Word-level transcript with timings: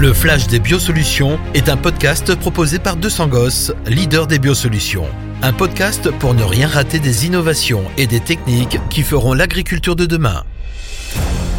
Le 0.00 0.14
Flash 0.14 0.46
des 0.46 0.60
Biosolutions 0.60 1.38
est 1.52 1.68
un 1.68 1.76
podcast 1.76 2.34
proposé 2.34 2.78
par 2.78 2.96
200 2.96 3.28
Gosses, 3.28 3.70
leader 3.86 4.26
des 4.26 4.38
biosolutions. 4.38 5.04
Un 5.42 5.52
podcast 5.52 6.10
pour 6.10 6.32
ne 6.32 6.42
rien 6.42 6.68
rater 6.68 6.98
des 7.00 7.26
innovations 7.26 7.84
et 7.98 8.06
des 8.06 8.20
techniques 8.20 8.78
qui 8.88 9.02
feront 9.02 9.34
l'agriculture 9.34 9.96
de 9.96 10.06
demain. 10.06 10.44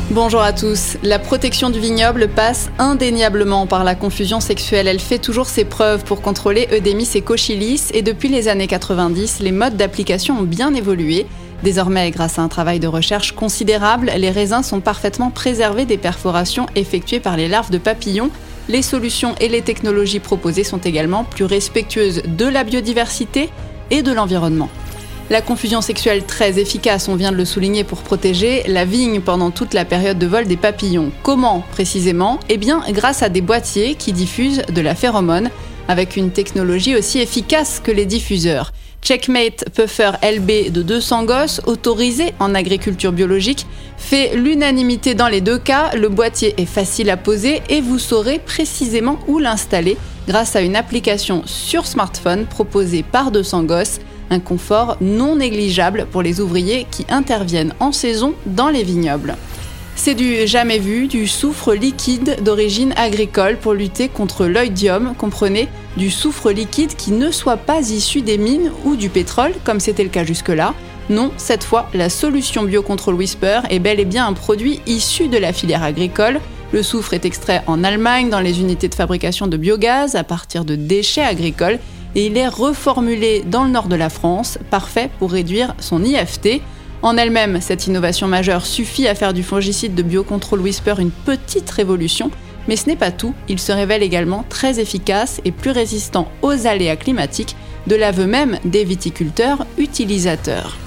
Bonjour 0.10 0.42
à 0.42 0.54
tous. 0.54 0.98
La 1.04 1.20
protection 1.20 1.70
du 1.70 1.80
vignoble 1.80 2.30
passe 2.30 2.72
indéniablement 2.80 3.68
par 3.68 3.84
la 3.84 3.94
confusion 3.94 4.40
sexuelle. 4.40 4.88
Elle 4.88 5.00
fait 5.00 5.20
toujours 5.20 5.46
ses 5.46 5.64
preuves 5.64 6.04
pour 6.04 6.24
contrôler 6.24 6.68
Eudémis 6.74 7.12
et 7.14 7.22
Cochilis 7.22 7.92
et 7.94 8.02
depuis 8.02 8.30
les 8.30 8.48
années 8.48 8.66
90, 8.66 9.42
les 9.42 9.52
modes 9.52 9.78
d'application 9.78 10.40
ont 10.40 10.44
bien 10.46 10.74
évolué. 10.74 11.28
Désormais, 11.64 12.10
grâce 12.10 12.40
à 12.40 12.42
un 12.42 12.48
travail 12.48 12.80
de 12.80 12.88
recherche 12.88 13.34
considérable, 13.34 14.12
les 14.18 14.32
raisins 14.32 14.64
sont 14.64 14.80
parfaitement 14.80 15.30
préservés 15.30 15.86
des 15.86 15.98
perforations 15.98 16.66
effectuées 16.76 17.20
par 17.20 17.38
les 17.38 17.48
larves 17.48 17.70
de 17.70 17.78
papillons. 17.78 18.32
Les 18.68 18.82
solutions 18.82 19.36
et 19.40 19.48
les 19.48 19.62
technologies 19.62 20.20
proposées 20.20 20.64
sont 20.64 20.80
également 20.80 21.24
plus 21.24 21.46
respectueuses 21.46 22.24
de 22.26 22.46
la 22.46 22.64
biodiversité 22.64 23.50
et 23.92 24.02
de 24.02 24.12
l'environnement. 24.12 24.70
La 25.30 25.42
confusion 25.42 25.82
sexuelle 25.82 26.26
très 26.26 26.60
efficace, 26.60 27.08
on 27.08 27.16
vient 27.16 27.32
de 27.32 27.38
le 27.38 27.46
souligner 27.46 27.84
pour 27.84 28.00
protéger 28.00 28.64
la 28.68 28.84
vigne 28.84 29.22
pendant 29.22 29.52
toute 29.52 29.74
la 29.74 29.86
période 29.86 30.20
de 30.20 30.28
vol 30.28 30.46
des 30.46 30.58
papillons. 30.58 31.12
Comment 31.24 31.64
précisément? 31.72 32.40
Eh 32.50 32.58
bien 32.58 32.82
grâce 32.90 33.24
à 33.24 33.30
des 33.30 33.40
boîtiers 33.40 33.96
qui 33.96 34.14
diffusent 34.14 34.64
de 34.68 34.82
la 34.82 34.96
phéromone 34.96 35.50
avec 35.88 36.18
une 36.18 36.32
technologie 36.32 36.96
aussi 36.96 37.20
efficace 37.20 37.80
que 37.82 37.92
les 37.92 38.06
diffuseurs. 38.06 38.74
Checkmate 39.02 39.66
Puffer 39.74 40.12
LB 40.24 40.72
de 40.72 40.84
200 40.84 41.26
gosses, 41.26 41.62
autorisé 41.66 42.34
en 42.40 42.54
agriculture 42.54 43.12
biologique, 43.12 43.66
fait 43.98 44.36
l'unanimité 44.36 45.16
dans 45.16 45.28
les 45.28 45.42
deux 45.42 45.58
cas. 45.58 45.96
Le 45.96 46.08
boîtier 46.08 46.54
est 46.58 46.66
facile 46.66 47.10
à 47.10 47.18
poser 47.18 47.62
et 47.70 47.82
vous 47.82 47.98
saurez 47.98 48.38
précisément 48.38 49.18
où 49.28 49.40
l'installer 49.40 49.98
grâce 50.28 50.56
à 50.56 50.62
une 50.62 50.76
application 50.76 51.42
sur 51.46 51.88
smartphone 51.88 52.46
proposée 52.46 53.04
par 53.04 53.32
200 53.32 53.64
gosses. 53.64 54.00
Un 54.30 54.40
confort 54.40 54.98
non 55.02 55.36
négligeable 55.36 56.06
pour 56.12 56.22
les 56.22 56.40
ouvriers 56.40 56.86
qui 56.92 57.06
interviennent 57.10 57.74
en 57.80 57.92
saison 57.92 58.36
dans 58.46 58.70
les 58.70 58.84
vignobles. 58.84 59.36
C'est 59.96 60.16
du 60.16 60.48
jamais 60.48 60.80
vu, 60.80 61.08
du 61.08 61.28
soufre 61.28 61.74
liquide 61.74 62.38
d'origine 62.44 62.94
agricole 62.98 63.58
pour 63.58 63.74
lutter 63.74 64.08
contre 64.08 64.46
l'oïdium, 64.46 65.14
comprenez, 65.18 65.68
du 65.98 66.10
soufre 66.10 66.50
liquide 66.52 66.96
qui 66.96 67.12
ne 67.12 67.30
soit 67.30 67.58
pas 67.58 67.82
issu 67.82 68.22
des 68.22 68.38
mines 68.38 68.72
ou 68.86 68.96
du 68.96 69.10
pétrole, 69.10 69.54
comme 69.64 69.80
c'était 69.80 70.04
le 70.04 70.10
cas 70.10 70.24
jusque-là. 70.24 70.74
Non, 71.10 71.32
cette 71.38 71.64
fois, 71.64 71.90
la 71.94 72.10
solution 72.10 72.64
Biocontrol 72.64 73.16
Whisper 73.16 73.60
est 73.70 73.80
bel 73.80 74.00
et 74.00 74.06
bien 74.06 74.26
un 74.26 74.34
produit 74.34 74.82
issu 74.88 75.28
de 75.28 75.38
la 75.38 75.52
filière 75.54 75.84
agricole. 75.84 76.40
Le 76.72 76.84
soufre 76.84 77.14
est 77.14 77.26
extrait 77.26 77.64
en 77.68 77.84
Allemagne 77.84 78.30
dans 78.30 78.40
les 78.40 78.62
unités 78.62 78.88
de 78.88 78.96
fabrication 78.96 79.48
de 79.48 79.58
biogaz 79.58 80.16
à 80.16 80.24
partir 80.24 80.64
de 80.64 80.76
déchets 80.76 81.22
agricoles 81.22 81.80
et 82.16 82.28
il 82.28 82.38
est 82.38 82.48
reformulé 82.48 83.44
dans 83.46 83.66
le 83.66 83.72
nord 83.72 83.88
de 83.88 83.96
la 83.96 84.10
France, 84.10 84.58
parfait 84.70 85.10
pour 85.20 85.32
réduire 85.32 85.76
son 85.80 86.04
IFT. 86.04 86.62
En 87.02 87.18
elle-même, 87.18 87.62
cette 87.62 87.88
innovation 87.88 88.28
majeure 88.28 88.66
suffit 88.66 89.08
à 89.08 89.16
faire 89.16 89.34
du 89.34 89.42
fongicide 89.42 89.96
de 89.96 90.04
Biocontrol 90.04 90.62
Whisper 90.62 90.96
une 91.00 91.10
petite 91.10 91.70
révolution, 91.70 92.30
mais 92.68 92.76
ce 92.76 92.88
n'est 92.88 92.96
pas 92.96 93.12
tout, 93.12 93.34
il 93.50 93.60
se 93.60 93.72
révèle 93.72 94.04
également 94.04 94.46
très 94.50 94.80
efficace 94.80 95.42
et 95.44 95.52
plus 95.52 95.72
résistant 95.72 96.28
aux 96.44 96.68
aléas 96.68 96.96
climatiques, 96.96 97.56
de 97.88 97.96
l'aveu 97.96 98.28
même 98.28 98.60
des 98.66 98.84
viticulteurs 98.84 99.66
utilisateurs. 99.80 100.78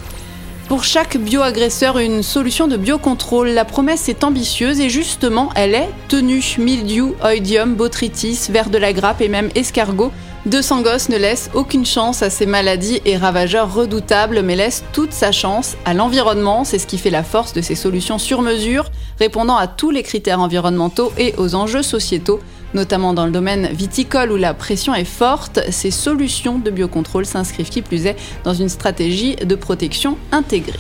Pour 0.69 0.85
chaque 0.85 1.19
bioagresseur, 1.19 1.99
une 1.99 2.23
solution 2.23 2.69
de 2.69 2.79
biocontrôle. 2.79 3.49
La 3.49 3.67
promesse 3.67 4.09
est 4.09 4.25
ambitieuse 4.25 4.81
et 4.81 4.89
justement, 4.89 5.51
elle 5.57 5.75
est 5.75 5.91
tenue. 6.09 6.57
Mildiou, 6.59 7.15
oïdium, 7.23 7.75
botrytis, 7.75 8.49
ver 8.49 8.71
de 8.71 8.79
la 8.79 8.95
grappe 8.95 9.21
et 9.21 9.29
même 9.29 9.51
escargot 9.55 10.11
200 10.47 10.83
gosses 10.83 11.09
ne 11.09 11.17
laisse 11.17 11.49
aucune 11.55 11.87
chance 11.87 12.23
à 12.23 12.29
ces 12.29 12.45
maladies 12.45 13.01
et 13.07 13.17
ravageurs 13.17 13.73
redoutables, 13.73 14.43
mais 14.43 14.57
laisse 14.57 14.85
toute 14.93 15.13
sa 15.13 15.33
chance 15.33 15.77
à 15.87 15.95
l'environnement. 15.95 16.65
C'est 16.65 16.79
ce 16.79 16.87
qui 16.87 16.99
fait 16.99 17.09
la 17.09 17.23
force 17.23 17.55
de 17.55 17.63
ces 17.63 17.75
solutions 17.75 18.19
sur 18.19 18.43
mesure, 18.43 18.91
répondant 19.19 19.57
à 19.57 19.67
tous 19.67 19.91
les 19.91 20.03
critères 20.03 20.41
environnementaux 20.41 21.13
et 21.17 21.35
aux 21.39 21.55
enjeux 21.55 21.83
sociétaux, 21.83 22.41
notamment 22.75 23.15
dans 23.15 23.25
le 23.25 23.33
domaine 23.33 23.69
viticole 23.69 24.33
où 24.33 24.37
la 24.37 24.53
pression 24.53 24.95
est 24.95 25.05
forte. 25.05 25.61
Ces 25.71 25.91
solutions 25.91 26.59
de 26.59 26.71
biocontrôle 26.71 27.25
s'inscrivent 27.25 27.71
qui 27.71 27.81
plus 27.81 28.05
est 28.05 28.17
dans 28.45 28.55
une 28.55 28.69
stratégie 28.69 29.37
de 29.37 29.55
protection 29.55 30.19
intégrée. 30.31 30.79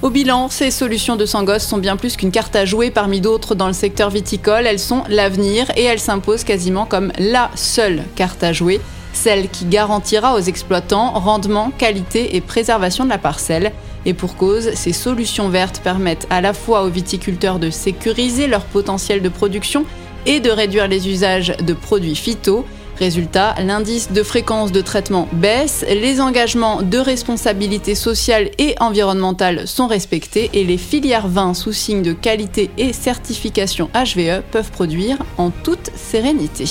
Au 0.00 0.10
bilan, 0.10 0.48
ces 0.48 0.70
solutions 0.70 1.16
de 1.16 1.26
Sangos 1.26 1.58
sont 1.58 1.78
bien 1.78 1.96
plus 1.96 2.16
qu'une 2.16 2.30
carte 2.30 2.54
à 2.54 2.64
jouer 2.64 2.92
parmi 2.92 3.20
d'autres 3.20 3.56
dans 3.56 3.66
le 3.66 3.72
secteur 3.72 4.10
viticole. 4.10 4.64
Elles 4.64 4.78
sont 4.78 5.02
l'avenir 5.08 5.72
et 5.74 5.82
elles 5.82 5.98
s'imposent 5.98 6.44
quasiment 6.44 6.86
comme 6.86 7.10
la 7.18 7.50
seule 7.56 8.04
carte 8.14 8.44
à 8.44 8.52
jouer, 8.52 8.80
celle 9.12 9.48
qui 9.48 9.64
garantira 9.64 10.36
aux 10.36 10.40
exploitants 10.40 11.10
rendement, 11.18 11.72
qualité 11.76 12.36
et 12.36 12.40
préservation 12.40 13.04
de 13.04 13.10
la 13.10 13.18
parcelle. 13.18 13.72
Et 14.06 14.14
pour 14.14 14.36
cause, 14.36 14.72
ces 14.74 14.92
solutions 14.92 15.48
vertes 15.48 15.80
permettent 15.82 16.28
à 16.30 16.40
la 16.40 16.52
fois 16.52 16.84
aux 16.84 16.90
viticulteurs 16.90 17.58
de 17.58 17.68
sécuriser 17.68 18.46
leur 18.46 18.66
potentiel 18.66 19.20
de 19.20 19.28
production 19.28 19.84
et 20.26 20.38
de 20.38 20.50
réduire 20.50 20.86
les 20.86 21.08
usages 21.08 21.56
de 21.60 21.72
produits 21.72 22.14
phyto 22.14 22.64
Résultat, 22.98 23.54
l'indice 23.64 24.10
de 24.10 24.22
fréquence 24.24 24.72
de 24.72 24.80
traitement 24.80 25.28
baisse, 25.32 25.84
les 25.88 26.20
engagements 26.20 26.82
de 26.82 26.98
responsabilité 26.98 27.94
sociale 27.94 28.50
et 28.58 28.74
environnementale 28.80 29.68
sont 29.68 29.86
respectés 29.86 30.50
et 30.52 30.64
les 30.64 30.78
filières 30.78 31.28
vins 31.28 31.54
sous 31.54 31.72
signe 31.72 32.02
de 32.02 32.12
qualité 32.12 32.70
et 32.76 32.92
certification 32.92 33.88
HVE 33.94 34.42
peuvent 34.50 34.72
produire 34.72 35.18
en 35.36 35.50
toute 35.50 35.90
sérénité. 35.94 36.64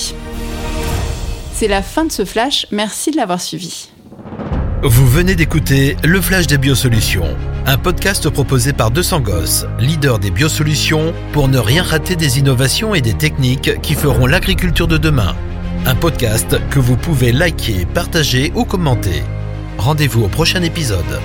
C'est 1.53 1.69
la 1.69 1.81
fin 1.81 2.03
de 2.03 2.11
ce 2.11 2.25
flash, 2.25 2.67
merci 2.71 3.11
de 3.11 3.15
l'avoir 3.15 3.39
suivi. 3.39 3.89
Vous 4.83 5.07
venez 5.07 5.33
d'écouter 5.33 5.95
Le 6.03 6.21
Flash 6.21 6.45
des 6.45 6.59
Biosolutions, 6.59 7.35
un 7.65 7.77
podcast 7.77 8.29
proposé 8.29 8.73
par 8.73 8.91
200 8.91 9.21
Gosses, 9.21 9.65
leader 9.79 10.19
des 10.19 10.29
biosolutions, 10.29 11.13
pour 11.31 11.47
ne 11.47 11.57
rien 11.57 11.81
rater 11.81 12.15
des 12.15 12.37
innovations 12.37 12.93
et 12.93 13.01
des 13.01 13.15
techniques 13.15 13.81
qui 13.81 13.95
feront 13.95 14.27
l'agriculture 14.27 14.87
de 14.87 14.97
demain. 14.97 15.35
Un 15.89 15.95
podcast 15.95 16.57
que 16.69 16.79
vous 16.79 16.97
pouvez 16.97 17.31
liker, 17.31 17.85
partager 17.85 18.51
ou 18.55 18.65
commenter. 18.65 19.23
Rendez-vous 19.77 20.25
au 20.25 20.27
prochain 20.27 20.61
épisode. 20.61 21.21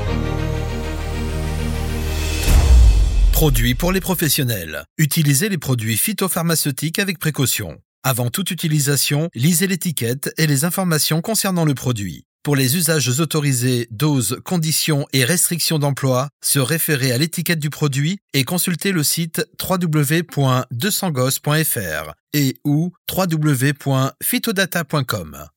Produits 3.33 3.75
pour 3.75 3.91
les 3.91 4.01
professionnels. 4.01 4.85
Utilisez 4.99 5.49
les 5.49 5.59
produits 5.59 5.97
phytopharmaceutiques 5.97 7.01
avec 7.01 7.19
précaution. 7.19 7.81
Avant 8.05 8.31
toute 8.31 8.53
utilisation, 8.53 9.31
lisez 9.35 9.67
l'étiquette 9.67 10.33
et 10.39 10.47
les 10.47 10.65
informations 10.65 11.23
concernant 11.23 11.65
le 11.65 11.75
produit. 11.75 12.25
Pour 12.43 12.57
les 12.57 12.77
usages 12.77 13.21
autorisés, 13.21 13.87
doses, 13.93 14.41
conditions 14.45 15.07
et 15.13 15.25
restrictions 15.25 15.79
d'emploi, 15.79 16.29
se 16.43 16.59
référer 16.59 17.13
à 17.13 17.19
l'étiquette 17.19 17.61
du 17.61 17.71
produit 17.71 18.19
et 18.35 18.43
consulter 18.43 18.91
le 18.91 19.05
site 19.05 19.47
www.200gos.fr 19.63 22.15
et 22.33 22.57
ou 22.65 22.93
www.phytodata.com. 23.09 25.52